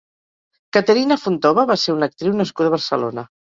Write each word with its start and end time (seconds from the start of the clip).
Caterina 0.77 1.17
Fontova 1.25 1.67
va 1.73 1.77
ser 1.83 1.97
una 1.99 2.11
actriu 2.13 2.43
nascuda 2.43 2.75
a 2.75 2.77
Barcelona. 2.79 3.31